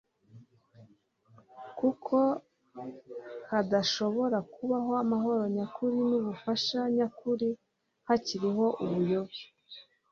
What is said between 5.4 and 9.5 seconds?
nyakuri n'ubufasha nyakuri hakiriho ubuyobe.